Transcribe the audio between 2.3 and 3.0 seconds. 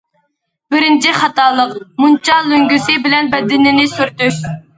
لۆڭگىسى